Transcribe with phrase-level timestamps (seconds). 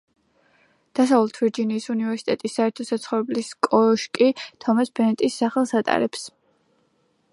[0.99, 4.31] დასავლეთ ვირჯინიის უნივერსიტეტის საერთო საცხოვრებლის კოშკი
[4.67, 6.25] თომას ბენეტის სახელს ატარებს.